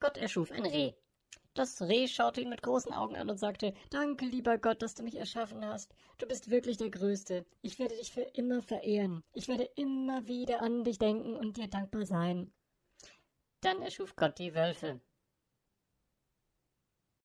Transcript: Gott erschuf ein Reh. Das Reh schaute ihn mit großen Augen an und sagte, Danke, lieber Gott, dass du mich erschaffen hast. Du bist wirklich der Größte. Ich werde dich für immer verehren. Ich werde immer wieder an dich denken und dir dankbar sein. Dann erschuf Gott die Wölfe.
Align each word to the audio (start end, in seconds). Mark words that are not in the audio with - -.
Gott 0.00 0.16
erschuf 0.16 0.50
ein 0.52 0.64
Reh. 0.64 0.92
Das 1.54 1.82
Reh 1.82 2.06
schaute 2.06 2.40
ihn 2.40 2.50
mit 2.50 2.62
großen 2.62 2.92
Augen 2.92 3.16
an 3.16 3.28
und 3.28 3.38
sagte, 3.38 3.74
Danke, 3.90 4.26
lieber 4.26 4.58
Gott, 4.58 4.80
dass 4.80 4.94
du 4.94 5.02
mich 5.02 5.16
erschaffen 5.16 5.64
hast. 5.64 5.92
Du 6.18 6.26
bist 6.26 6.50
wirklich 6.50 6.76
der 6.76 6.90
Größte. 6.90 7.44
Ich 7.62 7.78
werde 7.80 7.96
dich 7.96 8.12
für 8.12 8.22
immer 8.22 8.62
verehren. 8.62 9.24
Ich 9.32 9.48
werde 9.48 9.68
immer 9.74 10.26
wieder 10.28 10.62
an 10.62 10.84
dich 10.84 10.98
denken 10.98 11.34
und 11.34 11.56
dir 11.56 11.68
dankbar 11.68 12.06
sein. 12.06 12.52
Dann 13.60 13.82
erschuf 13.82 14.14
Gott 14.14 14.38
die 14.38 14.54
Wölfe. 14.54 15.00